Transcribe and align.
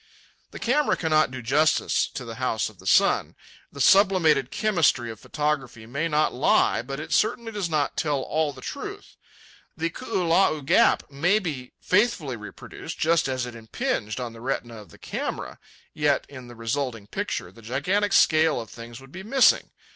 The 0.49 0.57
camera 0.57 0.97
cannot 0.97 1.29
do 1.29 1.43
justice 1.43 2.07
to 2.15 2.25
the 2.25 2.41
House 2.41 2.69
of 2.69 2.79
the 2.79 2.87
Sun. 2.87 3.35
The 3.71 3.79
sublimated 3.79 4.49
chemistry 4.49 5.11
of 5.11 5.19
photography 5.19 5.85
may 5.85 6.07
not 6.07 6.33
lie, 6.33 6.81
but 6.81 6.99
it 6.99 7.13
certainly 7.13 7.51
does 7.51 7.69
not 7.69 7.97
tell 7.97 8.21
all 8.23 8.51
the 8.51 8.61
truth. 8.61 9.15
The 9.77 9.91
Koolau 9.91 10.65
Gap 10.65 11.11
may 11.11 11.37
be 11.37 11.73
faithfully 11.79 12.35
reproduced, 12.35 12.97
just 12.97 13.27
as 13.29 13.45
it 13.45 13.53
impinged 13.53 14.19
on 14.19 14.33
the 14.33 14.41
retina 14.41 14.77
of 14.77 14.89
the 14.89 14.97
camera, 14.97 15.59
yet 15.93 16.25
in 16.27 16.47
the 16.47 16.55
resulting 16.55 17.05
picture 17.05 17.51
the 17.51 17.61
gigantic 17.61 18.11
scale 18.11 18.59
of 18.59 18.71
things 18.71 18.99
would 19.01 19.11
be 19.11 19.21
missing. 19.21 19.69